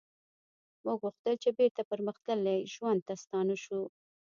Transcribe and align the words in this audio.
موږ 0.83 0.97
غوښتل 1.03 1.35
چې 1.43 1.49
بیرته 1.57 1.81
پرمختللي 1.91 2.57
ژوند 2.73 2.99
ته 3.07 3.13
ستانه 3.23 3.55
شو 3.63 3.81